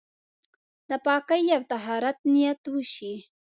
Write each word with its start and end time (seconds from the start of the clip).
د 0.89 0.91
پاکۍ 1.05 1.43
او 1.55 1.63
طهارت 1.71 2.17
نيت 2.33 2.61
وشي. 2.73 3.13